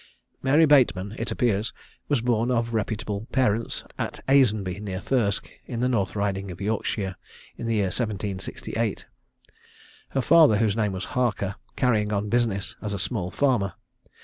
Mary 0.41 0.65
Bateman, 0.65 1.13
it 1.19 1.29
appears, 1.29 1.73
was 2.07 2.21
born 2.21 2.49
of 2.49 2.73
reputable 2.73 3.27
parents 3.31 3.83
at 3.99 4.19
Aisenby, 4.27 4.79
near 4.81 4.99
Thirsk, 4.99 5.47
in 5.67 5.79
the 5.79 5.87
North 5.87 6.15
riding 6.15 6.49
of 6.49 6.59
Yorkshire, 6.59 7.15
in 7.55 7.67
the 7.67 7.75
year 7.75 7.93
1768: 7.93 9.05
her 10.09 10.21
father, 10.23 10.57
whose 10.57 10.75
name 10.75 10.93
was 10.93 11.05
Harker, 11.13 11.53
carrying 11.75 12.11
on 12.11 12.29
business 12.29 12.75
as 12.81 12.95
a 12.95 12.97
small 12.97 13.29
farmer. 13.29 13.73